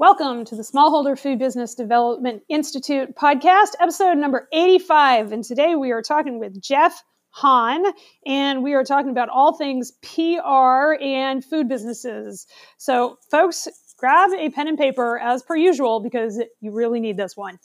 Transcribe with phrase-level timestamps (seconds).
[0.00, 5.30] Welcome to the Smallholder Food Business Development Institute podcast, episode number 85.
[5.30, 7.84] And today we are talking with Jeff Hahn,
[8.24, 12.46] and we are talking about all things PR and food businesses.
[12.78, 13.68] So, folks,
[13.98, 17.58] grab a pen and paper as per usual because you really need this one.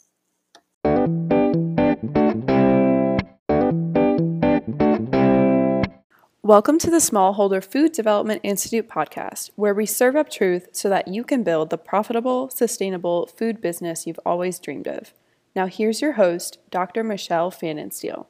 [6.46, 11.08] Welcome to the Smallholder Food Development Institute podcast, where we serve up truth so that
[11.08, 15.12] you can build the profitable, sustainable food business you've always dreamed of.
[15.56, 17.04] Now, here's your host, Dr.
[17.04, 18.28] Michelle Fanninsteel.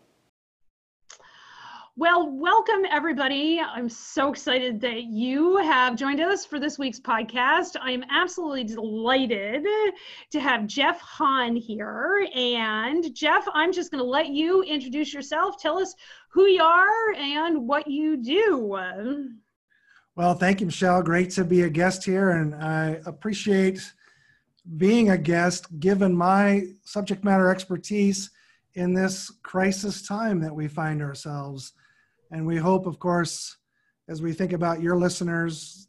[1.98, 3.62] Well, welcome everybody.
[3.62, 7.78] I'm so excited that you have joined us for this week's podcast.
[7.80, 9.66] I'm absolutely delighted
[10.32, 12.28] to have Jeff Hahn here.
[12.36, 15.58] And Jeff, I'm just going to let you introduce yourself.
[15.58, 15.96] Tell us
[16.28, 19.30] who you are and what you do.
[20.18, 21.02] Well, thank you, Michelle.
[21.02, 23.80] Great to be a guest here, and I appreciate
[24.76, 28.32] being a guest given my subject matter expertise
[28.74, 31.72] in this crisis time that we find ourselves.
[32.32, 33.58] And we hope, of course,
[34.08, 35.88] as we think about your listeners,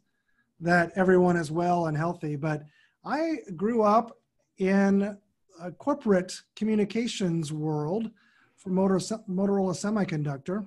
[0.59, 2.35] that everyone is well and healthy.
[2.35, 2.63] But
[3.05, 4.17] I grew up
[4.57, 5.17] in
[5.61, 8.11] a corporate communications world
[8.55, 10.65] for Motorola Semiconductor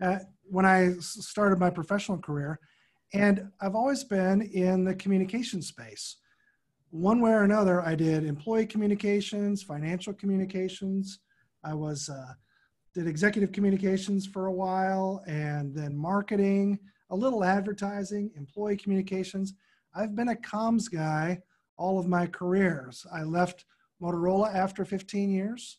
[0.00, 2.58] uh, when I started my professional career.
[3.14, 6.16] And I've always been in the communication space.
[6.90, 11.20] One way or another, I did employee communications, financial communications.
[11.64, 12.32] I was uh,
[12.94, 16.78] did executive communications for a while and then marketing,
[17.10, 19.54] a little advertising, employee communications.
[19.94, 21.40] I've been a comms guy
[21.76, 23.06] all of my careers.
[23.12, 23.64] I left
[24.00, 25.78] Motorola after 15 years.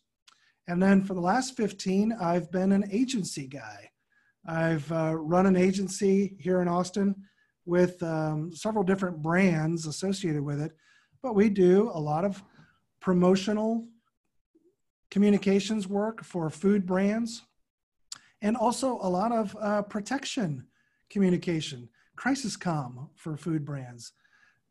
[0.67, 3.89] And then for the last 15, I've been an agency guy.
[4.45, 7.15] I've uh, run an agency here in Austin
[7.65, 10.73] with um, several different brands associated with it,
[11.21, 12.43] but we do a lot of
[12.99, 13.85] promotional
[15.13, 17.43] communications work for food brands,
[18.41, 20.65] and also a lot of uh, protection
[21.11, 24.13] communication, crisis com for food brands.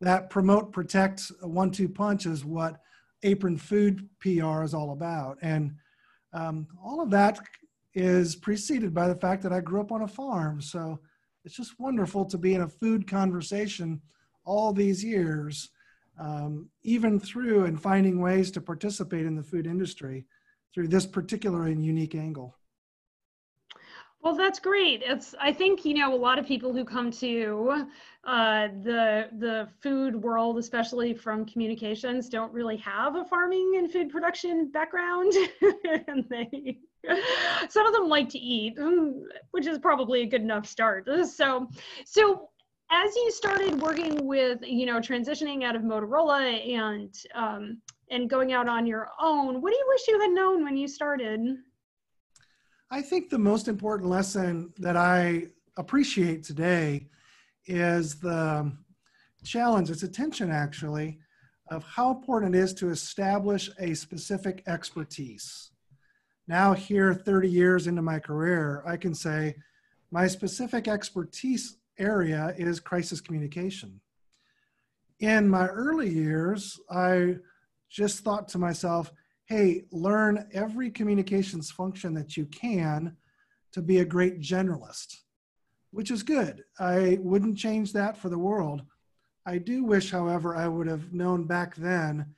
[0.01, 2.81] That promote, protect, one two punch is what
[3.23, 5.37] Apron Food PR is all about.
[5.41, 5.75] And
[6.33, 7.39] um, all of that
[7.93, 10.59] is preceded by the fact that I grew up on a farm.
[10.59, 10.99] So
[11.45, 14.01] it's just wonderful to be in a food conversation
[14.43, 15.69] all these years
[16.19, 20.25] um, even through and finding ways to participate in the food industry
[20.73, 22.55] through this particular and unique angle.
[24.21, 25.03] Well, that's great.
[25.03, 27.85] It's I think you know a lot of people who come to
[28.23, 34.09] uh, the the food world, especially from communications, don't really have a farming and food
[34.09, 35.33] production background,
[36.07, 36.79] and they
[37.69, 38.77] some of them like to eat,
[39.51, 41.09] which is probably a good enough start.
[41.25, 41.67] So,
[42.05, 42.49] so
[42.93, 47.81] as you started working with you know transitioning out of motorola and um,
[48.11, 50.87] and going out on your own what do you wish you had known when you
[50.87, 51.57] started?
[52.91, 57.07] I think the most important lesson that i appreciate today
[57.65, 58.71] is the
[59.43, 61.19] challenge it's attention actually
[61.69, 65.71] of how important it is to establish a specific expertise.
[66.47, 69.55] Now here 30 years into my career i can say
[70.11, 73.99] my specific expertise area is crisis communication.
[75.19, 77.37] In my early years, I
[77.89, 79.11] just thought to myself,
[79.45, 83.15] hey, learn every communications function that you can
[83.71, 85.17] to be a great generalist,
[85.91, 86.63] which is good.
[86.79, 88.81] I wouldn't change that for the world.
[89.45, 92.33] I do wish, however, I would have known back then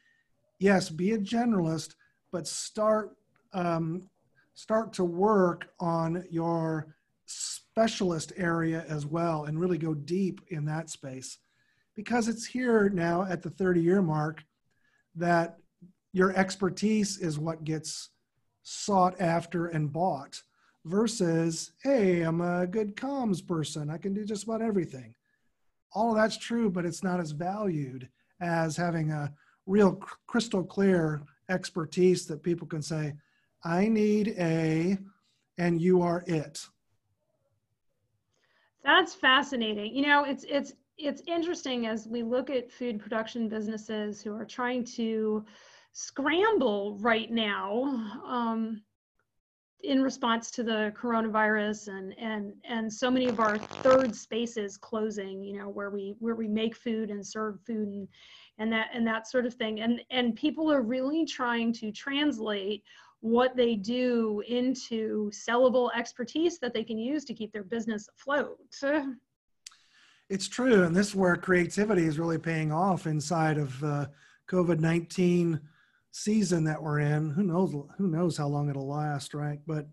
[0.60, 1.96] yes, be a generalist,
[2.32, 3.16] but start.
[3.54, 4.10] Um,
[4.54, 6.96] start to work on your
[7.76, 11.40] specialist area as well and really go deep in that space.
[11.94, 14.46] Because it's here now at the 30 year mark
[15.14, 15.58] that
[16.14, 18.12] your expertise is what gets
[18.64, 20.42] sought after and bought
[20.86, 23.90] versus hey i'm a good comms person.
[23.90, 25.14] I can do just about everything.
[25.92, 28.08] All of that's true but it's not as valued
[28.40, 29.34] as having a
[29.66, 29.96] real
[30.28, 33.14] crystal clear expertise that people can say
[33.66, 34.98] i need a
[35.58, 36.66] and you are it
[38.86, 39.96] that's fascinating.
[39.96, 44.46] You know, it's it's it's interesting as we look at food production businesses who are
[44.46, 45.44] trying to
[45.92, 47.84] scramble right now
[48.26, 48.82] um,
[49.84, 55.44] in response to the coronavirus and and and so many of our third spaces closing
[55.44, 58.08] you know where we where we make food and serve food and
[58.58, 62.84] and that and that sort of thing and and people are really trying to translate
[63.26, 68.60] what they do into sellable expertise that they can use to keep their business afloat.
[70.30, 74.12] It's true, and this is where creativity is really paying off inside of the
[74.48, 75.60] COVID nineteen
[76.12, 77.32] season that we're in.
[77.32, 77.74] Who knows?
[77.98, 79.60] Who knows how long it'll last, right?
[79.66, 79.88] But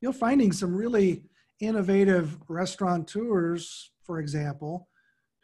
[0.00, 1.24] you're finding some really
[1.58, 4.88] innovative restaurateurs, for example,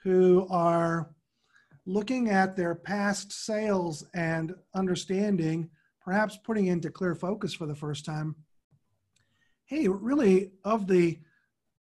[0.04, 1.10] who are
[1.86, 5.70] looking at their past sales and understanding,
[6.06, 8.36] perhaps putting into clear focus for the first time.
[9.64, 11.18] Hey, really, of the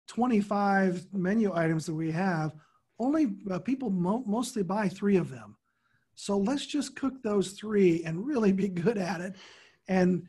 [0.07, 2.53] 25 menu items that we have,
[2.99, 5.55] only uh, people mo- mostly buy three of them.
[6.13, 9.37] So let's just cook those three and really be good at it
[9.87, 10.23] and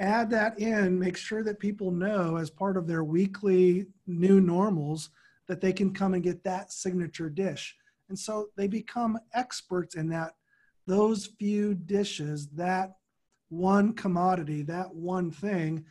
[0.00, 5.10] add that in, make sure that people know as part of their weekly new normals
[5.46, 7.76] that they can come and get that signature dish.
[8.08, 10.32] And so they become experts in that,
[10.88, 12.96] those few dishes, that
[13.50, 15.84] one commodity, that one thing.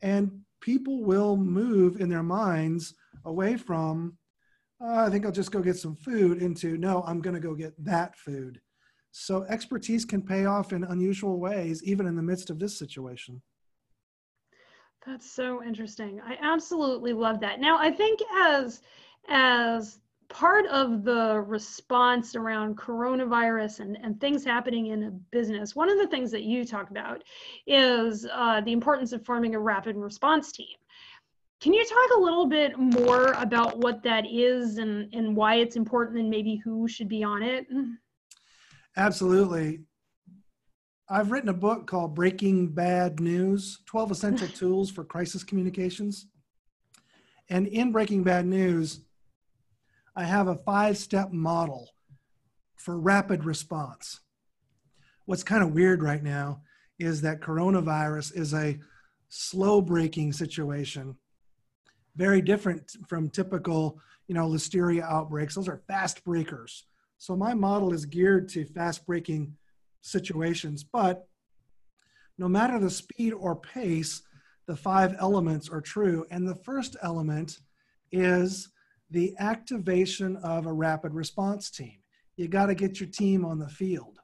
[0.00, 2.94] And people will move in their minds
[3.24, 4.16] away from,
[4.80, 7.54] oh, I think I'll just go get some food, into, no, I'm going to go
[7.54, 8.60] get that food.
[9.10, 13.42] So expertise can pay off in unusual ways, even in the midst of this situation.
[15.04, 16.20] That's so interesting.
[16.24, 17.60] I absolutely love that.
[17.60, 18.80] Now, I think as
[19.28, 19.98] as
[20.32, 25.98] part of the response around coronavirus and, and things happening in a business, one of
[25.98, 27.22] the things that you talk about
[27.66, 30.74] is uh, the importance of forming a rapid response team.
[31.60, 35.76] Can you talk a little bit more about what that is and, and why it's
[35.76, 37.66] important and maybe who should be on it?
[38.96, 39.80] Absolutely.
[41.08, 46.26] I've written a book called Breaking Bad News 12 Essential Tools for Crisis Communications.
[47.50, 49.00] And in Breaking Bad News,
[50.14, 51.90] I have a five step model
[52.76, 54.20] for rapid response.
[55.24, 56.62] What's kind of weird right now
[56.98, 58.78] is that coronavirus is a
[59.28, 61.16] slow breaking situation,
[62.16, 63.98] very different from typical,
[64.28, 65.54] you know, listeria outbreaks.
[65.54, 66.84] Those are fast breakers.
[67.16, 69.56] So my model is geared to fast breaking
[70.02, 71.26] situations, but
[72.36, 74.22] no matter the speed or pace,
[74.66, 76.26] the five elements are true.
[76.30, 77.58] And the first element
[78.10, 78.68] is
[79.12, 81.98] the activation of a rapid response team.
[82.36, 84.18] You got to get your team on the field.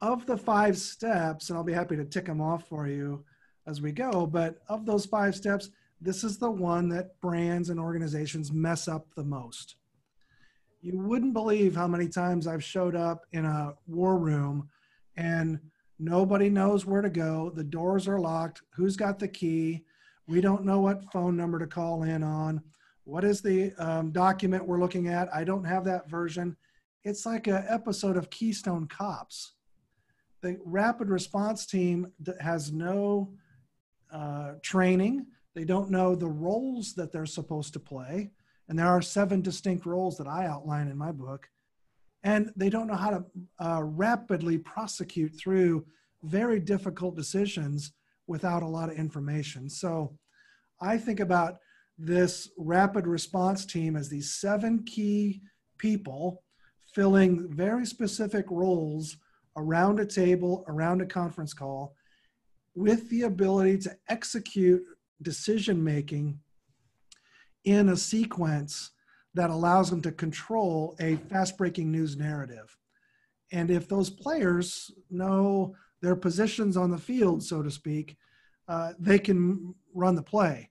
[0.00, 3.24] Of the five steps, and I'll be happy to tick them off for you
[3.66, 5.70] as we go, but of those five steps,
[6.00, 9.76] this is the one that brands and organizations mess up the most
[10.86, 14.68] you wouldn't believe how many times I've showed up in a war room
[15.16, 15.58] and
[15.98, 17.50] nobody knows where to go.
[17.50, 18.62] The doors are locked.
[18.74, 19.84] Who's got the key?
[20.28, 22.62] We don't know what phone number to call in on.
[23.06, 25.32] What is the um, document we're looking at?
[25.32, 26.56] I don't have that version.
[27.04, 29.52] It's like an episode of Keystone Cops.
[30.42, 33.32] The rapid response team has no
[34.12, 35.26] uh, training.
[35.54, 38.32] They don't know the roles that they're supposed to play.
[38.68, 41.48] And there are seven distinct roles that I outline in my book.
[42.24, 43.24] And they don't know how to
[43.60, 45.86] uh, rapidly prosecute through
[46.24, 47.92] very difficult decisions
[48.26, 49.70] without a lot of information.
[49.70, 50.18] So
[50.80, 51.58] I think about
[51.98, 55.40] this rapid response team as these seven key
[55.78, 56.42] people
[56.94, 59.16] filling very specific roles
[59.56, 61.94] around a table, around a conference call,
[62.74, 64.82] with the ability to execute
[65.22, 66.38] decision making
[67.64, 68.90] in a sequence
[69.34, 72.76] that allows them to control a fast breaking news narrative.
[73.52, 78.16] And if those players know their positions on the field, so to speak,
[78.68, 80.70] uh, they can run the play.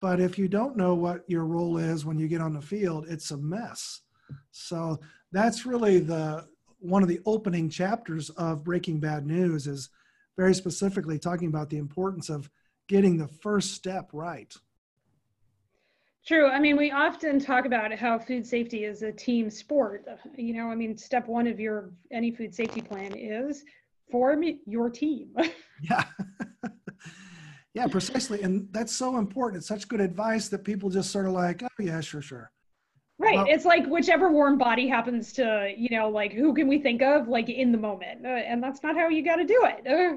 [0.00, 3.06] But if you don't know what your role is when you get on the field,
[3.08, 4.02] it's a mess.
[4.50, 4.98] So
[5.32, 6.46] that's really the
[6.78, 9.88] one of the opening chapters of Breaking Bad News is
[10.36, 12.50] very specifically talking about the importance of
[12.88, 14.54] getting the first step right.
[16.26, 16.48] True.
[16.48, 20.04] I mean, we often talk about how food safety is a team sport.
[20.36, 23.64] You know, I mean, step one of your any food safety plan is
[24.10, 25.34] form your team.
[25.82, 26.04] yeah.
[27.76, 28.40] yeah, precisely.
[28.40, 29.58] And that's so important.
[29.58, 32.50] It's such good advice that people just sort of like, oh, yeah, sure, sure.
[33.18, 33.36] Right.
[33.36, 37.02] Well, it's like whichever warm body happens to, you know, like who can we think
[37.02, 38.24] of like in the moment?
[38.24, 39.86] Uh, and that's not how you got to do it.
[39.86, 40.16] Uh,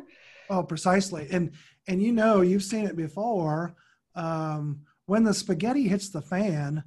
[0.54, 1.28] oh, precisely.
[1.32, 1.52] And,
[1.90, 3.76] and you know, you've seen it before.
[4.16, 6.82] Um, when the spaghetti hits the fan,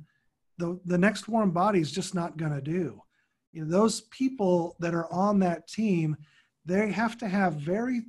[0.56, 3.02] the, the next warm body is just not going to do.
[3.52, 6.16] You know, those people that are on that team,
[6.64, 8.04] they have to have very,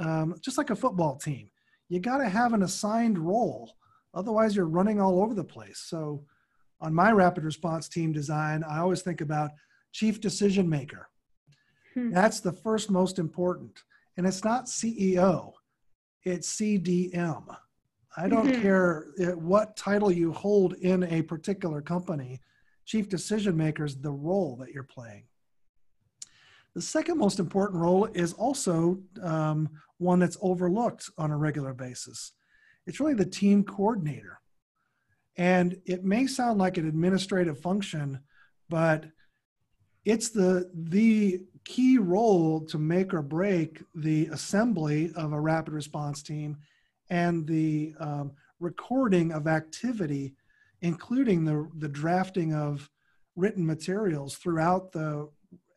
[0.00, 1.48] um, just like a football team,
[1.88, 3.72] you got to have an assigned role.
[4.14, 5.84] Otherwise, you're running all over the place.
[5.86, 6.24] So,
[6.80, 9.50] on my rapid response team design, I always think about
[9.92, 11.08] chief decision maker.
[11.94, 12.10] Hmm.
[12.10, 13.82] That's the first most important.
[14.16, 15.52] And it's not CEO,
[16.24, 17.44] it's CDM.
[18.16, 18.62] I don't mm-hmm.
[18.62, 22.40] care uh, what title you hold in a particular company.
[22.84, 25.24] chief decision makers the role that you're playing.
[26.74, 32.32] The second most important role is also um, one that's overlooked on a regular basis.
[32.86, 34.40] It's really the team coordinator.
[35.36, 38.20] And it may sound like an administrative function,
[38.68, 39.06] but
[40.04, 46.22] it's the, the key role to make or break the assembly of a rapid response
[46.22, 46.56] team
[47.10, 50.34] and the um, recording of activity,
[50.82, 52.88] including the, the drafting of
[53.36, 55.28] written materials throughout the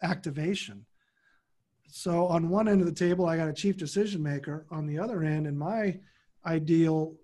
[0.02, 0.86] activation.
[1.88, 4.66] So on one end of the table, I got a chief decision maker.
[4.72, 6.00] On the other end, in my
[6.46, 7.16] ideal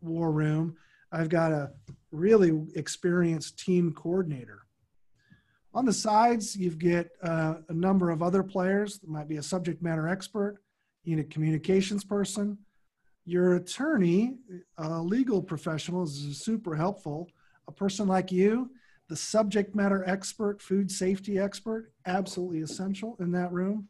[0.00, 0.76] war room,
[1.12, 1.70] I've got a
[2.10, 4.62] really experienced team coordinator.
[5.74, 8.98] On the sides, you get uh, a number of other players.
[8.98, 10.58] There might be a subject matter expert,
[11.04, 12.58] you need a communications person.
[13.24, 14.36] Your attorney,
[14.78, 17.28] a legal professional, is super helpful.
[17.68, 18.70] A person like you,
[19.08, 23.88] the subject matter expert, food safety expert, absolutely essential in that room.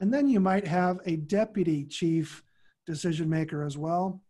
[0.00, 2.42] And then you might have a deputy chief
[2.86, 4.20] decision maker as well.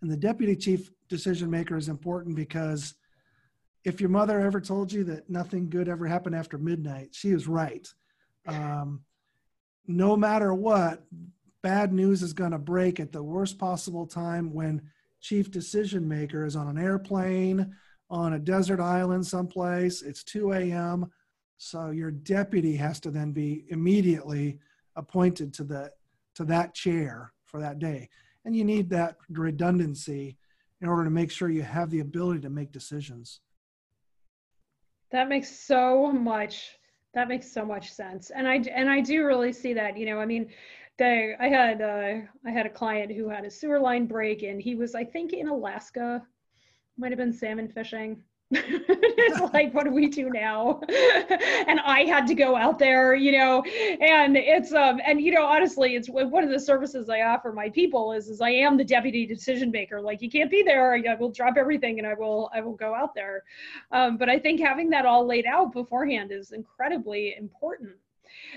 [0.00, 2.94] And the deputy chief decision maker is important because
[3.84, 7.46] if your mother ever told you that nothing good ever happened after midnight, she is
[7.46, 7.86] right.
[8.46, 9.02] Um,
[9.86, 11.04] no matter what,
[11.62, 14.82] bad news is going to break at the worst possible time when
[15.20, 17.74] chief decision maker is on an airplane,
[18.12, 20.02] on a desert island someplace.
[20.02, 21.10] It's 2 a.m.
[21.56, 24.58] So your deputy has to then be immediately
[24.94, 25.90] appointed to the
[26.34, 28.08] to that chair for that day.
[28.44, 30.36] And you need that redundancy
[30.80, 33.40] in order to make sure you have the ability to make decisions.
[35.10, 36.78] That makes so much
[37.14, 38.30] that makes so much sense.
[38.30, 40.50] And I and I do really see that, you know, I mean,
[40.98, 44.60] they I had uh I had a client who had a sewer line break and
[44.60, 46.22] he was I think in Alaska,
[46.96, 48.22] might have been salmon fishing.
[48.54, 50.80] It's like what do we do now?
[51.68, 55.44] And i had to go out there you know and it's um and you know
[55.44, 58.84] honestly it's one of the services i offer my people is is i am the
[58.84, 60.00] deputy decision maker.
[60.00, 60.94] Like you can't be there.
[60.94, 63.44] I will drop everything and i will i will go out there.
[63.90, 67.92] Um, but i think having that all laid out beforehand is incredibly important.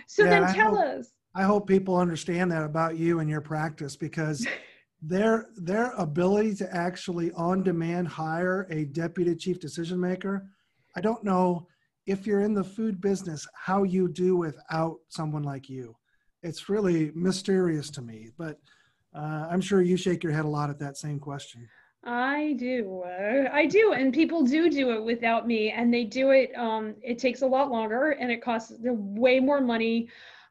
[0.08, 1.12] So yeah, then tell hope, us.
[1.36, 4.46] I hope people understand that about you and your practice because
[5.08, 10.48] their their ability to actually on demand hire a deputy chief decision maker
[10.96, 11.68] i don't know
[12.08, 15.96] if you're in the food business how you do without someone like you
[16.42, 18.58] it's really mysterious to me but
[19.16, 21.68] uh, i'm sure you shake your head a lot at that same question
[22.08, 23.02] I do.
[23.04, 23.94] Uh, I do.
[23.94, 25.72] And people do do it without me.
[25.72, 29.60] And they do it, um, it takes a lot longer and it costs way more
[29.60, 30.08] money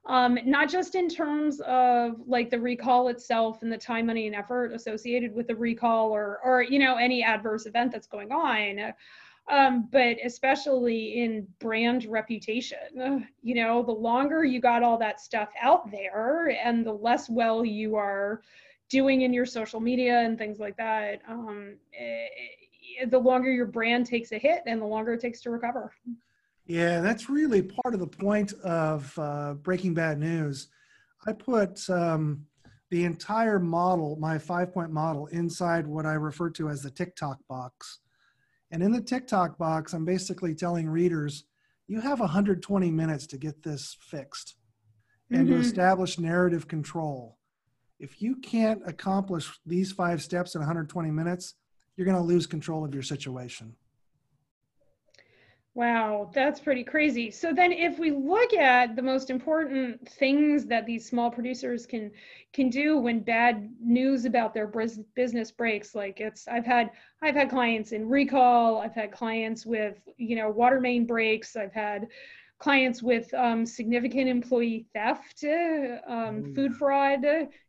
[0.07, 4.37] um, not just in terms of like the recall itself and the time, money, and
[4.37, 8.93] effort associated with the recall or, or you know, any adverse event that's going on,
[9.51, 13.27] um, but especially in brand reputation.
[13.43, 17.65] You know, the longer you got all that stuff out there and the less well
[17.65, 18.43] you are
[18.91, 22.31] doing in your social media and things like that, um, it,
[23.01, 25.93] eh, the longer your brand takes a hit and the longer it takes to recover.
[26.67, 30.69] Yeah, that's really part of the point of uh, Breaking Bad News.
[31.27, 32.47] I put um,
[32.91, 37.39] the entire model, my five point model, inside what I refer to as the TikTok
[37.49, 38.01] box.
[38.71, 41.45] And in the TikTok box, I'm basically telling readers,
[41.87, 44.57] you have 120 minutes to get this fixed
[45.31, 45.57] and mm-hmm.
[45.57, 47.39] to establish narrative control.
[48.01, 51.55] If you can't accomplish these five steps in 120 minutes,
[51.97, 53.77] you're going to lose control of your situation.
[55.77, 57.33] Wow, that's pretty crazy.
[57.33, 62.13] So then if we look at the most important things that these small producers can
[62.53, 64.69] can do when bad news about their
[65.17, 66.91] business breaks like it's I've had
[67.23, 71.73] I've had clients in recall, I've had clients with, you know, water main breaks, I've
[71.73, 72.07] had
[72.59, 77.25] clients with um, significant employee theft, uh, um, oh, food fraud,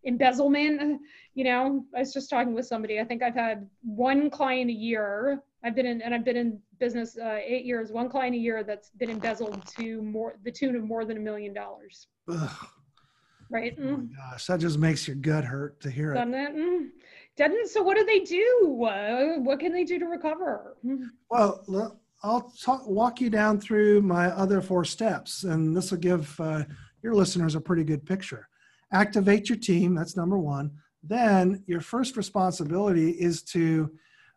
[0.05, 1.01] embezzlement.
[1.33, 2.99] You know, I was just talking with somebody.
[2.99, 5.41] I think I've had one client a year.
[5.65, 8.63] I've been in, and I've been in business uh, eight years, one client a year
[8.63, 12.07] that's been embezzled to more the tune of more than a million dollars.
[12.27, 13.75] Right.
[13.79, 14.09] Oh my mm.
[14.15, 16.55] gosh, that just makes your gut hurt to hear Doesn't it.
[16.55, 16.89] Mm.
[17.37, 17.81] Doesn't so?
[17.83, 18.85] What do they do?
[18.85, 20.77] Uh, what can they do to recover?
[20.85, 21.09] Mm.
[21.29, 26.39] Well, I'll talk, walk you down through my other four steps, and this will give
[26.39, 26.63] uh,
[27.03, 28.47] your listeners a pretty good picture.
[28.91, 29.93] Activate your team.
[29.93, 30.71] That's number one.
[31.03, 33.91] Then your first responsibility is to,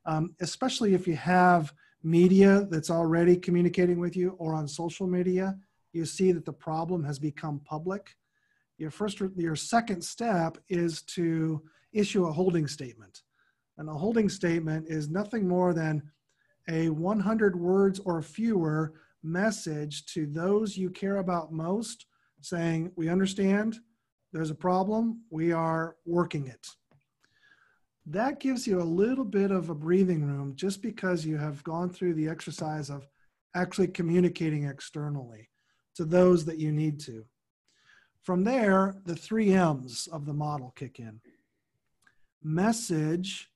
[0.09, 1.73] um, especially if you have
[2.03, 5.55] media that's already communicating with you or on social media,
[5.93, 8.17] you see that the problem has become public.
[8.79, 11.63] Your first, your second step is to
[11.93, 13.21] issue a holding statement.
[13.77, 16.03] And a holding statement is nothing more than
[16.71, 22.07] a 100 words or fewer message to those you care about most,
[22.41, 23.79] saying, We understand
[24.33, 26.67] there's a problem, we are working it.
[28.11, 31.91] That gives you a little bit of a breathing room just because you have gone
[31.91, 33.07] through the exercise of
[33.55, 35.51] actually communicating externally
[35.95, 37.27] to those that you need to.
[38.23, 41.21] From there, the three M's of the model kick in
[42.43, 43.51] message,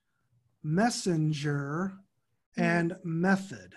[0.62, 1.94] messenger,
[2.58, 3.74] and method.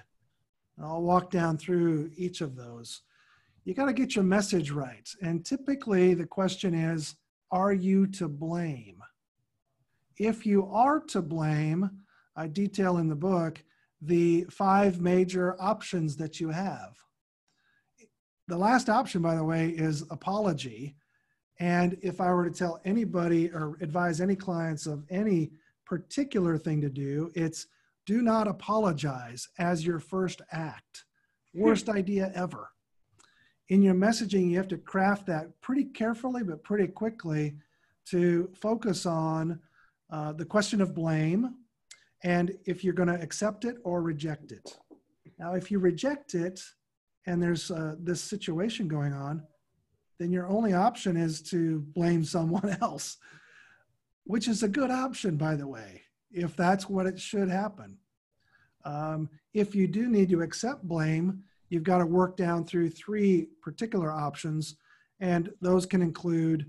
[0.81, 3.01] I'll walk down through each of those.
[3.63, 5.09] You got to get your message right.
[5.21, 7.15] And typically, the question is
[7.49, 9.01] Are you to blame?
[10.17, 11.89] If you are to blame,
[12.35, 13.63] I detail in the book
[14.01, 16.97] the five major options that you have.
[18.47, 20.95] The last option, by the way, is apology.
[21.59, 25.51] And if I were to tell anybody or advise any clients of any
[25.85, 27.67] particular thing to do, it's
[28.05, 31.05] do not apologize as your first act.
[31.53, 32.69] Worst idea ever.
[33.69, 37.55] In your messaging, you have to craft that pretty carefully, but pretty quickly
[38.07, 39.59] to focus on
[40.09, 41.55] uh, the question of blame
[42.23, 44.77] and if you're going to accept it or reject it.
[45.37, 46.61] Now, if you reject it
[47.25, 49.43] and there's uh, this situation going on,
[50.19, 53.17] then your only option is to blame someone else,
[54.23, 56.01] which is a good option, by the way
[56.35, 57.97] if that's what it should happen.
[58.83, 63.47] Um, if you do need to accept blame, you've got to work down through three
[63.61, 64.75] particular options,
[65.21, 66.67] and those can include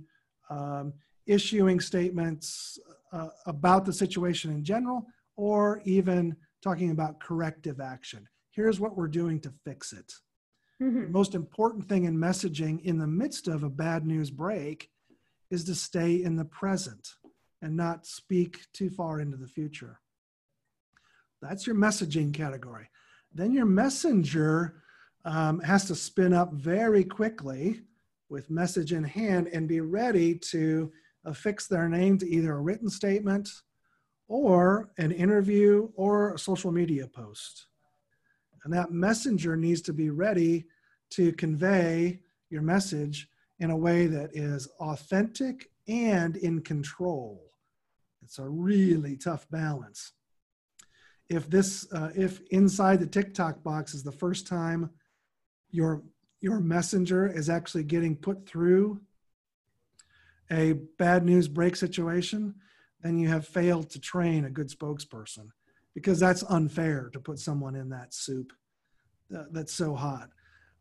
[0.48, 0.94] um,
[1.26, 2.78] issuing statements
[3.16, 5.06] uh, about the situation in general,
[5.36, 8.26] or even talking about corrective action.
[8.50, 10.12] Here's what we're doing to fix it.
[10.82, 11.02] Mm-hmm.
[11.04, 14.90] The most important thing in messaging in the midst of a bad news break
[15.50, 17.08] is to stay in the present
[17.62, 20.00] and not speak too far into the future.
[21.40, 22.88] That's your messaging category.
[23.32, 24.82] Then your messenger
[25.24, 27.82] um, has to spin up very quickly
[28.28, 30.92] with message in hand and be ready to
[31.26, 33.48] affix their name to either a written statement
[34.28, 37.66] or an interview or a social media post.
[38.64, 40.66] And that messenger needs to be ready
[41.10, 43.28] to convey your message
[43.60, 47.42] in a way that is authentic and in control.
[48.22, 50.12] It's a really tough balance.
[51.28, 54.90] If this, uh, if inside the TikTok box is the first time
[55.70, 56.02] your
[56.40, 59.00] your messenger is actually getting put through
[60.50, 62.54] a bad news break situation,
[63.02, 65.48] then you have failed to train a good spokesperson
[65.94, 68.52] because that's unfair to put someone in that soup
[69.28, 70.30] that's so hot.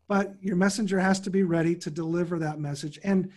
[0.08, 2.98] But your messenger has to be ready to deliver that message.
[3.02, 3.32] And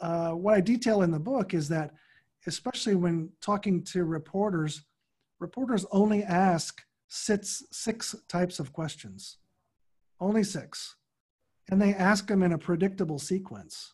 [0.00, 1.92] uh, what I detail in the book is that
[2.46, 4.82] especially when talking to reporters,
[5.40, 9.38] reporters only ask six, six types of questions,
[10.20, 10.96] only six.
[11.70, 13.92] And they ask them in a predictable sequence.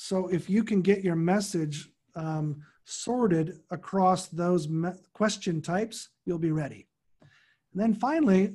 [0.00, 4.68] So if you can get your message um, sorted across those
[5.12, 6.86] question types, you'll be ready.
[7.20, 8.54] And then finally,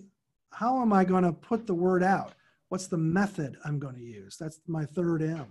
[0.52, 2.34] how am I going to put the word out?
[2.70, 4.38] What's the method I'm going to use?
[4.38, 5.48] That's my third M.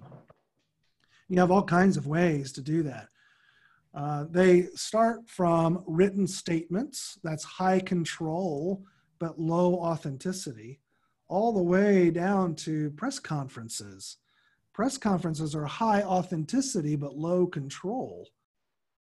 [1.28, 3.08] You have all kinds of ways to do that.
[3.94, 8.82] Uh, they start from written statements, that's high control,
[9.18, 10.80] but low authenticity,
[11.28, 14.16] all the way down to press conferences.
[14.72, 18.28] Press conferences are high authenticity, but low control.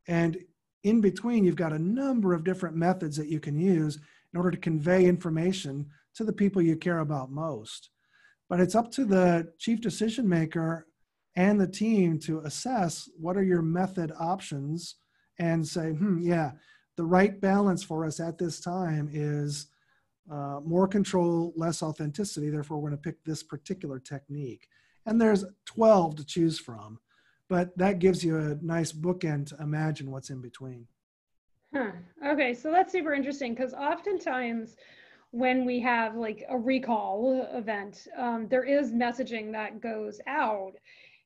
[0.08, 0.38] And
[0.84, 4.00] in between, you've got a number of different methods that you can use
[4.34, 7.90] in order to convey information to the people you care about most.
[8.50, 10.88] But it's up to the chief decision maker
[11.36, 14.96] and the team to assess what are your method options
[15.40, 16.52] and say, hmm, yeah,
[16.96, 19.68] the right balance for us at this time is
[20.32, 22.50] uh, more control, less authenticity.
[22.50, 24.68] Therefore, we're going to pick this particular technique.
[25.08, 27.00] And there's 12 to choose from,
[27.48, 30.86] but that gives you a nice bookend to imagine what's in between.
[31.74, 31.92] Huh.
[32.26, 34.76] Okay, so that's super interesting because oftentimes
[35.32, 40.74] when we have like a recall event, um, there is messaging that goes out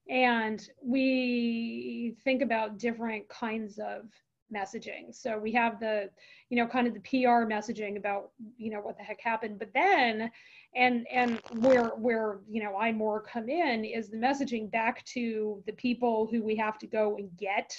[0.07, 4.05] and we think about different kinds of
[4.53, 5.13] messaging.
[5.13, 6.09] So we have the
[6.49, 9.59] you know kind of the pr messaging about you know what the heck happened.
[9.59, 10.31] But then
[10.75, 15.61] and and where where you know i more come in is the messaging back to
[15.65, 17.77] the people who we have to go and get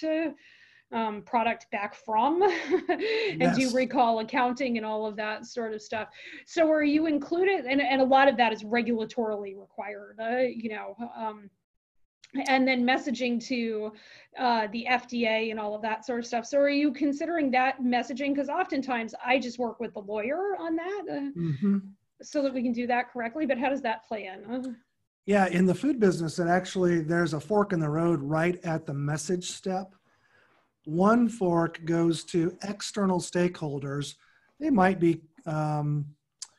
[0.92, 2.42] um, product back from
[2.88, 3.56] and yes.
[3.56, 6.08] do recall accounting and all of that sort of stuff.
[6.44, 7.64] So are you included?
[7.64, 11.48] And, and a lot of that is regulatorily required uh, you know um,
[12.35, 13.92] and then messaging to
[14.38, 16.47] uh, the FDA and all of that sort of stuff.
[16.47, 18.35] So, are you considering that messaging?
[18.35, 21.79] Because oftentimes I just work with the lawyer on that, uh, mm-hmm.
[22.23, 23.47] so that we can do that correctly.
[23.47, 24.77] But how does that play in?
[25.27, 28.87] Yeah, in the food business, it actually there's a fork in the road right at
[28.87, 29.95] the message step.
[30.85, 34.14] One fork goes to external stakeholders.
[34.59, 36.07] They might be um,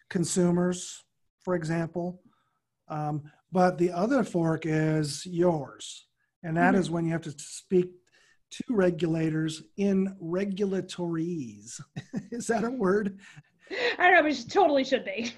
[0.09, 1.03] consumers,
[1.41, 2.21] for example.
[2.87, 6.07] Um, but the other fork is yours.
[6.41, 6.81] And that mm-hmm.
[6.81, 7.91] is when you have to speak
[8.49, 11.79] to regulators in regulatories.
[12.31, 13.19] is that a word?
[13.99, 15.31] I don't know, it totally should be.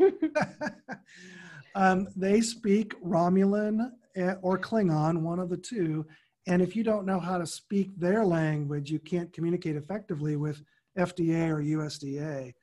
[1.75, 6.05] um, they speak Romulan eh, or Klingon, one of the two.
[6.47, 10.63] And if you don't know how to speak their language, you can't communicate effectively with
[10.97, 12.53] FDA or USDA,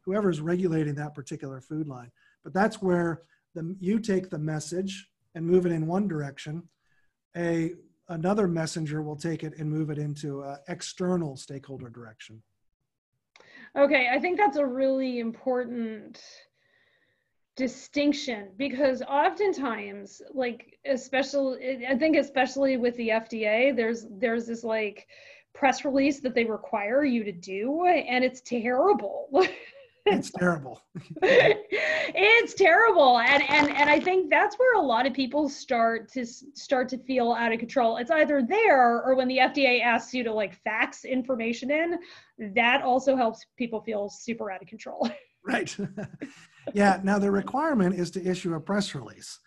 [0.00, 2.10] whoever's regulating that particular food line.
[2.44, 3.22] But that's where
[3.54, 6.62] the, you take the message and move it in one direction.
[7.36, 7.72] A
[8.08, 12.42] another messenger will take it and move it into external stakeholder direction.
[13.76, 16.20] Okay, I think that's a really important
[17.56, 25.06] distinction because oftentimes like especially i think especially with the fda there's there's this like
[25.52, 29.28] press release that they require you to do and it's terrible
[30.06, 30.80] it's terrible.
[32.14, 33.18] It's terrible.
[33.18, 36.98] And and and i think that's where a lot of people start to start to
[36.98, 37.96] feel out of control.
[37.96, 41.98] It's either there or when the fda asks you to like fax information in
[42.54, 45.08] that also helps people feel super out of control.
[45.44, 45.76] Right.
[46.74, 49.40] Yeah now the requirement is to issue a press release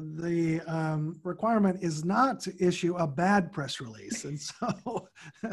[0.00, 4.24] the um, requirement is not to issue a bad press release.
[4.24, 5.08] And so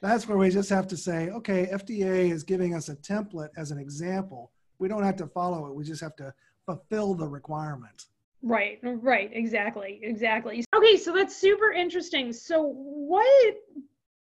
[0.00, 3.70] that's where we just have to say, okay, FDA is giving us a template as
[3.70, 4.52] an example.
[4.78, 5.74] We don't have to follow it.
[5.74, 6.32] We just have to
[6.64, 8.06] fulfill the requirement.
[8.42, 10.64] Right, right, exactly, exactly.
[10.74, 12.32] Okay, so that's super interesting.
[12.32, 13.56] So, what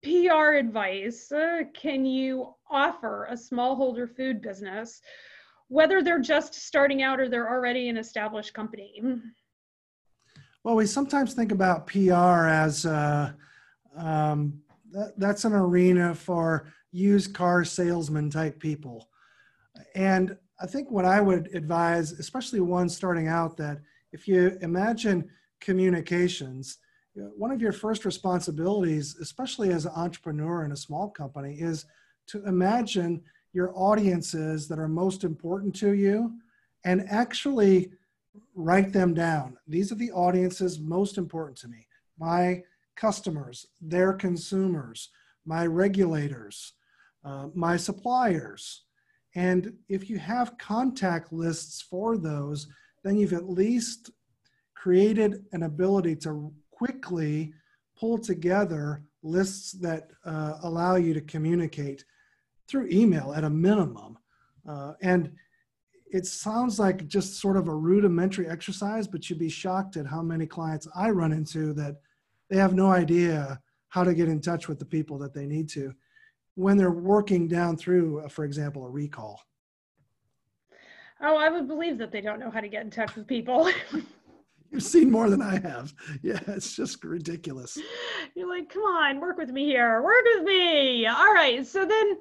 [0.04, 5.02] PR advice uh, can you offer a smallholder food business
[5.70, 9.02] whether they're just starting out or they're already an established company?
[10.64, 13.32] Well, we sometimes think about PR as uh,
[13.96, 19.10] um, that, that's an arena for used car salesman type people.
[19.96, 23.80] And I think what I would advise, especially one starting out, that
[24.12, 25.30] if you imagine
[25.62, 26.80] communications,
[27.14, 31.86] one of your first responsibilities, especially as an entrepreneur in a small company, is
[32.28, 33.22] to imagine
[33.54, 36.34] your audiences that are most important to you
[36.86, 37.92] and actually
[38.56, 39.58] write them down.
[39.68, 42.62] These are the audiences most important to me my
[42.96, 45.10] customers, their consumers,
[45.46, 46.74] my regulators,
[47.24, 48.84] uh, my suppliers.
[49.36, 52.68] And if you have contact lists for those,
[53.04, 54.12] then you've at least
[54.76, 57.54] created an ability to quickly
[57.98, 62.04] pull together lists that uh, allow you to communicate
[62.70, 64.18] through email at a minimum.
[64.68, 65.32] Uh, and
[66.12, 70.22] it sounds like just sort of a rudimentary exercise, but you'd be shocked at how
[70.22, 71.98] many clients I run into that
[72.50, 75.70] they have no idea how to get in touch with the people that they need
[75.70, 75.94] to
[76.56, 79.40] when they're working down through, uh, for example, a recall.
[81.22, 83.70] Oh, I would believe that they don't know how to get in touch with people.
[84.72, 85.94] You've seen more than I have.
[86.22, 87.78] Yeah, it's just ridiculous.
[88.36, 90.02] You're like, come on, work with me here.
[90.02, 91.06] Work with me.
[91.08, 91.66] All right.
[91.66, 92.18] So then,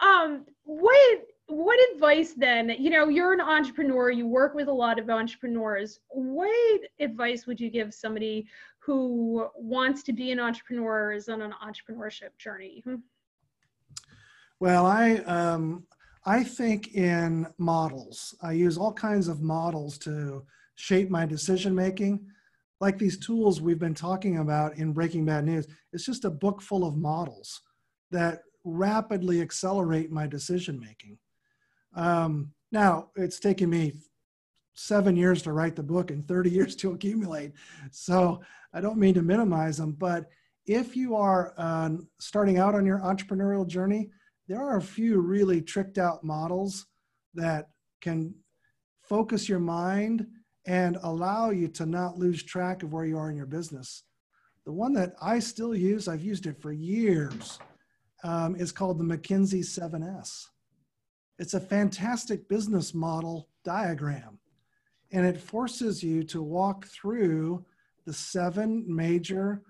[0.00, 2.70] um, what what advice then?
[2.78, 4.10] You know, you're an entrepreneur.
[4.10, 6.00] You work with a lot of entrepreneurs.
[6.08, 8.46] What advice would you give somebody
[8.78, 12.82] who wants to be an entrepreneur, is on an entrepreneurship journey?
[14.60, 15.84] Well, I um,
[16.24, 18.34] I think in models.
[18.42, 22.26] I use all kinds of models to shape my decision making.
[22.80, 26.60] Like these tools we've been talking about in Breaking Bad News, it's just a book
[26.60, 27.60] full of models
[28.10, 31.18] that rapidly accelerate my decision making.
[31.94, 33.92] Um, now, it's taken me
[34.74, 37.52] seven years to write the book and 30 years to accumulate.
[37.90, 38.40] So
[38.72, 40.26] I don't mean to minimize them, but
[40.66, 44.10] if you are uh, starting out on your entrepreneurial journey,
[44.48, 46.86] there are a few really tricked out models
[47.34, 48.34] that can
[49.02, 50.26] focus your mind
[50.66, 54.04] and allow you to not lose track of where you are in your business.
[54.64, 57.58] The one that I still use, I've used it for years,
[58.22, 60.44] um, is called the McKinsey 7S.
[61.38, 64.38] It's a fantastic business model diagram,
[65.10, 67.64] and it forces you to walk through
[68.06, 69.62] the seven major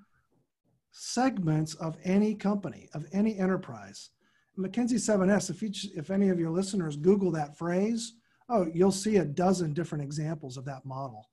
[0.90, 4.10] segments of any company, of any enterprise.
[4.58, 5.62] McKinsey 7S, if,
[5.96, 8.12] if any of your listeners Google that phrase,
[8.52, 11.28] oh, you'll see a dozen different examples of that model.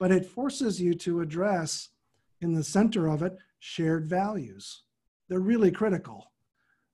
[0.00, 1.90] But it forces you to address
[2.40, 4.82] in the center of it, shared values.
[5.28, 6.32] They're really critical.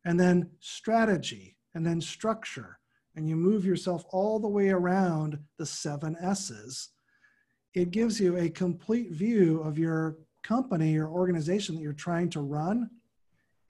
[0.04, 2.78] And then strategy, and then structure.
[3.14, 6.90] And you move yourself all the way around the seven S's.
[7.74, 12.40] It gives you a complete view of your company or organization that you're trying to
[12.40, 12.90] run.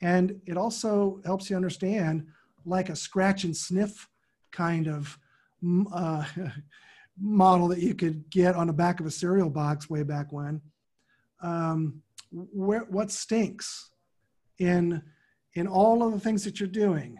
[0.00, 2.26] And it also helps you understand,
[2.64, 4.08] like a scratch and sniff
[4.50, 5.18] kind of
[5.92, 6.24] uh,
[7.20, 10.60] model that you could get on the back of a cereal box way back when.
[11.40, 13.90] Um, where, what stinks
[14.58, 15.02] in
[15.54, 17.18] in all of the things that you're doing,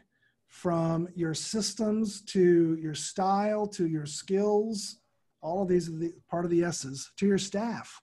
[0.54, 4.98] from your systems to your style to your skills,
[5.40, 8.00] all of these are the part of the S's to your staff.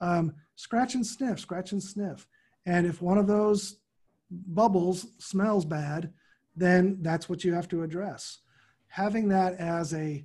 [0.00, 2.26] Um, scratch and sniff, scratch and sniff.
[2.64, 3.76] And if one of those
[4.30, 6.10] bubbles smells bad,
[6.56, 8.38] then that's what you have to address.
[8.94, 10.24] Having that as a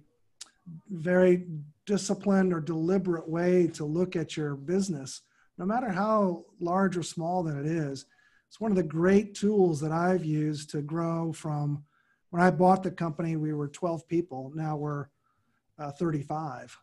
[0.92, 1.48] very
[1.88, 5.22] disciplined or deliberate way to look at your business,
[5.58, 8.06] no matter how large or small that it is,
[8.48, 11.84] it's one of the great tools that I've used to grow from
[12.30, 14.52] when I bought the company, we were 12 people.
[14.54, 15.08] Now we're
[15.80, 16.78] uh, 35.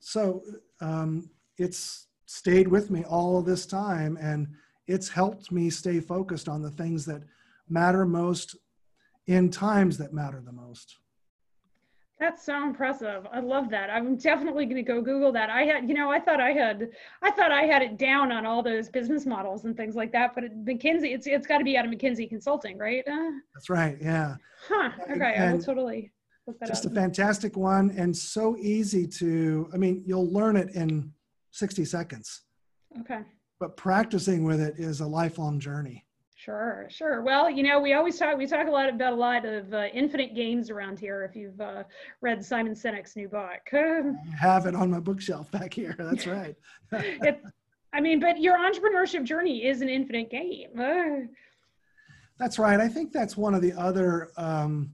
[0.00, 0.42] So
[0.80, 4.48] um, it's stayed with me all this time and
[4.86, 7.22] it's helped me stay focused on the things that
[7.68, 8.56] matter most
[9.28, 10.96] in times that matter the most.
[12.18, 13.28] That's so impressive.
[13.32, 13.90] I love that.
[13.90, 15.50] I'm definitely going to go Google that.
[15.50, 16.88] I had, you know, I thought I had,
[17.22, 20.34] I thought I had it down on all those business models and things like that.
[20.34, 23.06] But at McKinsey, it's it's got to be out of McKinsey Consulting, right?
[23.06, 23.96] Uh, That's right.
[24.00, 24.34] Yeah.
[24.66, 24.90] Huh.
[25.12, 25.34] Okay.
[25.36, 26.10] And I will totally.
[26.66, 26.92] Just up.
[26.92, 29.68] a fantastic one, and so easy to.
[29.72, 31.12] I mean, you'll learn it in
[31.52, 32.42] 60 seconds.
[33.00, 33.20] Okay.
[33.60, 36.04] But practicing with it is a lifelong journey.
[36.38, 37.20] Sure, sure.
[37.20, 39.86] Well, you know, we always talk, we talk a lot about a lot of uh,
[39.92, 41.24] infinite games around here.
[41.24, 41.82] If you've uh,
[42.20, 45.96] read Simon Sinek's new book, I have it on my bookshelf back here.
[45.98, 46.54] That's right.
[46.92, 47.42] it,
[47.92, 50.68] I mean, but your entrepreneurship journey is an infinite game.
[52.38, 52.78] that's right.
[52.78, 54.92] I think that's one of the other um,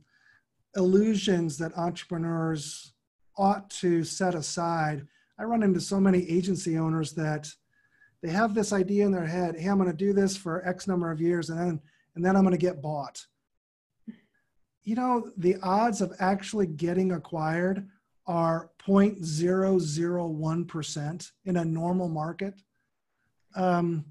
[0.77, 2.95] illusions that entrepreneurs
[3.37, 5.07] ought to set aside.
[5.39, 7.51] I run into so many agency owners that
[8.25, 10.89] they have this idea in their head hey i'm going to do this for x
[10.89, 11.79] number of years and then
[12.15, 13.27] and then i'm going to get bought.
[14.83, 17.87] You know the odds of actually getting acquired
[18.27, 22.55] are 0.001% in a normal market.
[23.55, 24.07] Um,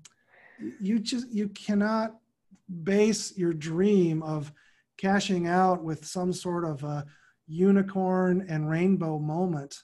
[0.79, 2.15] you just you cannot
[2.83, 4.53] base your dream of
[4.97, 7.05] cashing out with some sort of a
[7.47, 9.75] unicorn and rainbow moment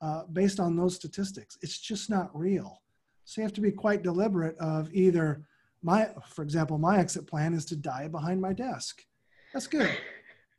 [0.00, 1.58] uh, based on those statistics.
[1.60, 2.83] It's just not real
[3.24, 5.42] so you have to be quite deliberate of either
[5.82, 9.04] my, for example, my exit plan is to die behind my desk.
[9.52, 9.90] That's good.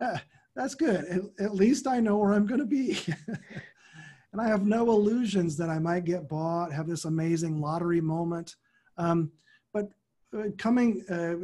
[0.02, 0.18] Uh,
[0.58, 1.06] that's good.
[1.06, 3.00] At, at, least I know where I'm going to be.
[4.34, 8.58] and I have no illusions that I might get bought, have this amazing lottery moment.
[8.98, 9.32] Um,
[9.72, 9.88] but
[10.38, 11.36] uh, coming, uh,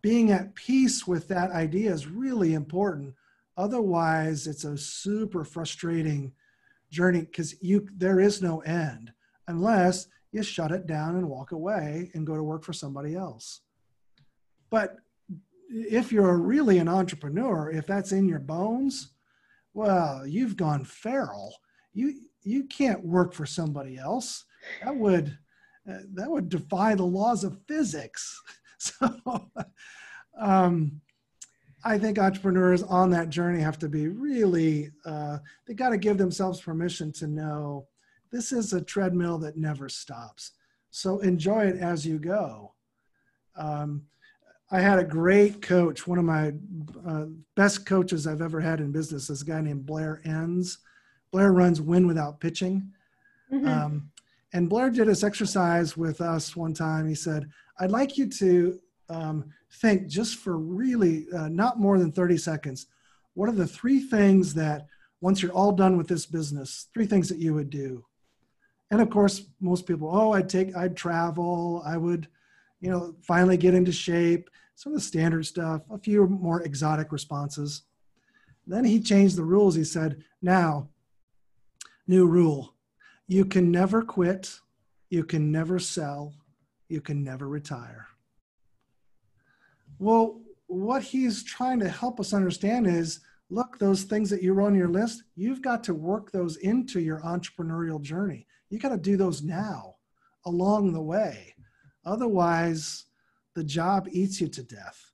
[0.00, 3.12] being at peace with that idea is really important.
[3.58, 6.32] Otherwise, it's a super frustrating
[6.90, 9.12] journey because you there is no end
[9.50, 13.60] unless you shut it down and walk away and go to work for somebody else.
[14.70, 14.96] But
[15.68, 19.12] if you're really an entrepreneur, if that's in your bones,
[19.74, 21.54] well, you've gone feral.
[21.92, 24.44] You you can't work for somebody else.
[24.84, 25.36] That would
[25.88, 28.40] uh, that would defy the laws of physics.
[28.82, 29.50] So,
[30.40, 31.02] um,
[31.84, 35.36] I think entrepreneurs on that journey have to be really uh,
[35.66, 37.88] they got to give themselves permission to know
[38.30, 40.52] this is a treadmill that never stops.
[40.90, 42.74] So enjoy it as you go.
[43.56, 44.02] Um,
[44.70, 46.52] I had a great coach, one of my
[47.06, 50.78] uh, best coaches I've ever had in business, this guy named Blair Enns.
[51.32, 52.90] Blair runs Win Without Pitching.
[53.52, 53.66] Mm-hmm.
[53.66, 54.10] Um,
[54.52, 57.08] and Blair did this exercise with us one time.
[57.08, 62.12] He said, I'd like you to um, think just for really uh, not more than
[62.12, 62.86] 30 seconds
[63.34, 64.86] what are the three things that,
[65.20, 68.04] once you're all done with this business, three things that you would do?
[68.90, 71.82] And of course most people oh i'd take i'd travel.
[71.84, 72.28] I would
[72.80, 74.50] you know finally get into shape.
[74.74, 77.82] Some of the standard stuff a few more exotic responses.
[78.66, 79.74] Then he changed the rules.
[79.74, 80.88] He said now
[82.06, 82.74] new rule.
[83.28, 84.58] You can never quit.
[85.10, 86.34] You can never sell.
[86.88, 88.06] You can never retire.
[89.98, 94.66] Well what he's trying to help us understand is look those things that you wrote
[94.66, 98.96] on your list you've got to work those into your entrepreneurial journey you got to
[98.96, 99.96] do those now
[100.46, 101.54] along the way.
[102.06, 103.04] Otherwise,
[103.54, 105.12] the job eats you to death.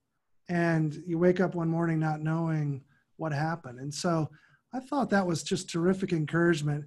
[0.49, 2.85] And you wake up one morning not knowing
[3.17, 3.81] what happened.
[3.81, 4.31] And so
[4.73, 6.85] I thought that was just terrific encouragement.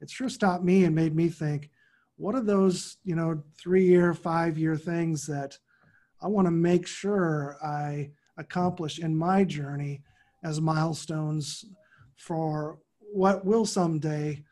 [0.00, 1.70] It sure stopped me and made me think,
[2.16, 5.56] what are those, you know, three year, five year things that
[6.20, 10.02] I want to make sure I accomplish in my journey
[10.42, 11.64] as milestones
[12.16, 12.78] for
[13.12, 14.44] what will someday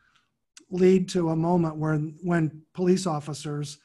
[0.69, 3.77] lead to a moment when when police officers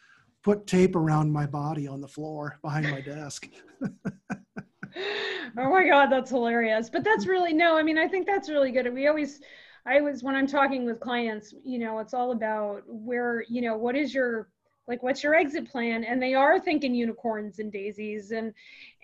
[0.43, 3.49] put tape around my body on the floor behind my desk.
[3.85, 6.91] oh my god, that's hilarious.
[6.91, 8.93] But that's really no, I mean I think that's really good.
[8.93, 9.41] We always
[9.87, 13.77] I was when I'm talking with clients, you know, it's all about where, you know,
[13.77, 14.49] what is your
[14.89, 16.05] like what's your exit plan?
[16.05, 18.53] And they are thinking unicorns and daisies and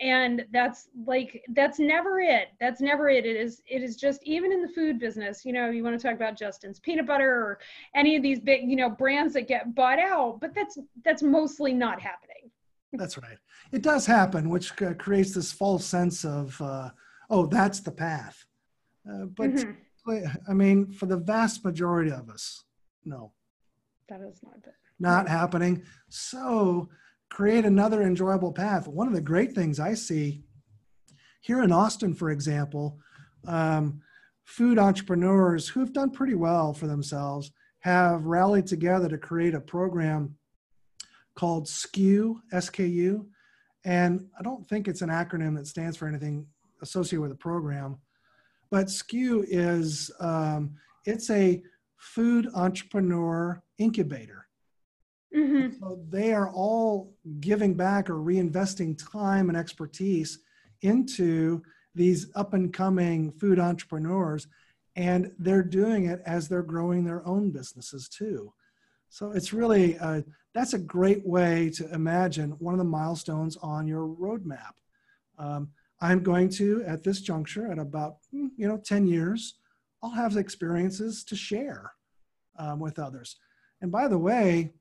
[0.00, 2.48] and that's like that's never it.
[2.60, 3.24] That's never it.
[3.24, 6.04] It is it is just even in the food business you know you want to
[6.04, 7.58] talk about justin's peanut butter or
[7.94, 11.72] any of these big you know brands that get bought out but that's that's mostly
[11.72, 12.50] not happening.
[12.92, 13.38] That's right.
[13.72, 16.90] It does happen which creates this false sense of uh,
[17.30, 18.44] oh that's the path.
[19.08, 19.70] Uh, but mm-hmm.
[20.48, 22.64] I mean, for the vast majority of us,
[23.04, 23.32] no.
[24.08, 24.74] That is not it.
[24.98, 25.82] Not happening.
[26.08, 26.88] So
[27.30, 28.88] create another enjoyable path.
[28.88, 30.42] One of the great things I see
[31.40, 32.98] here in Austin, for example,
[33.46, 34.00] um,
[34.44, 39.60] food entrepreneurs who have done pretty well for themselves have rallied together to create a
[39.60, 40.36] program
[41.36, 43.24] called SKU, SKU.
[43.84, 46.46] And I don't think it's an acronym that stands for anything
[46.82, 47.98] associated with a program.
[48.70, 51.62] But SKU is um, it's a
[51.96, 54.47] food entrepreneur incubator.
[55.34, 55.78] Mm-hmm.
[55.80, 60.38] So they are all giving back or reinvesting time and expertise
[60.82, 61.62] into
[61.94, 64.46] these up and coming food entrepreneurs,
[64.96, 68.52] and they're doing it as they're growing their own businesses too.
[69.10, 70.22] So it's really uh,
[70.54, 74.72] that's a great way to imagine one of the milestones on your roadmap.
[75.38, 75.68] Um,
[76.00, 79.54] I'm going to, at this juncture, at about, hmm, you know, 10 years,
[80.02, 81.92] I'll have experiences to share
[82.58, 83.36] um, with others.
[83.80, 84.72] And by the way,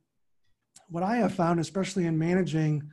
[0.89, 2.83] what I have found, especially in managing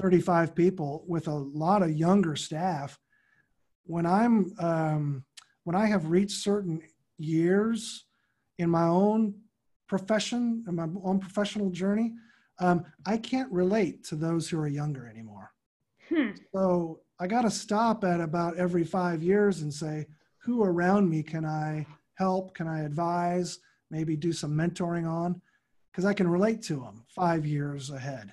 [0.00, 2.98] 35 people with a lot of younger staff,
[3.84, 5.24] when I'm, um,
[5.64, 6.80] when I have reached certain
[7.18, 8.04] years
[8.58, 9.34] in my own
[9.88, 12.12] profession, in my own professional journey,
[12.60, 15.52] um, I can't relate to those who are younger anymore.
[16.08, 16.30] Hmm.
[16.52, 20.06] So I got to stop at about every five years and say,
[20.38, 22.54] who around me can I help?
[22.54, 23.58] Can I advise?
[23.90, 25.40] Maybe do some mentoring on?
[25.90, 28.32] Because I can relate to them five years ahead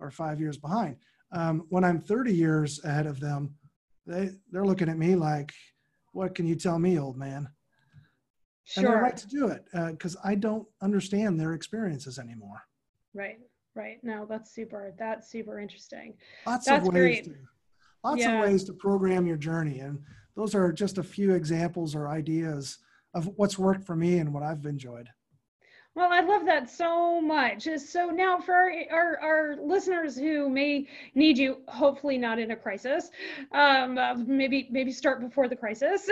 [0.00, 0.96] or five years behind.
[1.32, 3.54] Um, when I'm 30 years ahead of them,
[4.06, 5.52] they, they're looking at me like,
[6.12, 7.48] what can you tell me, old man?
[8.64, 8.84] Sure.
[8.84, 12.62] And they're right to do it because uh, I don't understand their experiences anymore.
[13.14, 13.38] Right,
[13.74, 13.98] right.
[14.02, 14.92] No, that's super.
[14.98, 16.14] That's super interesting.
[16.46, 17.26] Lots that's of ways.
[17.26, 17.34] To,
[18.06, 18.38] lots yeah.
[18.38, 19.98] of ways to program your journey and
[20.36, 22.78] those are just a few examples or ideas
[23.14, 25.08] of what's worked for me and what i've enjoyed
[25.96, 27.66] well, I love that so much.
[27.78, 32.56] So now for our, our, our, listeners who may need you, hopefully not in a
[32.56, 33.08] crisis,
[33.52, 36.06] um, uh, maybe maybe start before the crisis.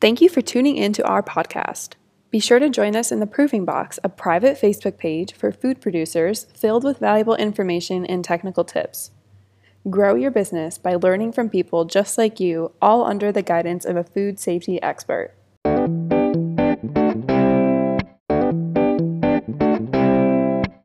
[0.01, 1.95] Thank you for tuning in to our podcast.
[2.31, 5.81] Be sure to join us in the Proving Box, a private Facebook page for food
[5.81, 9.13] producers filled with valuable information and technical tips.
[9.89, 13.97] Grow your business by learning from people just like you, all under the guidance of
[13.97, 15.38] a food safety expert.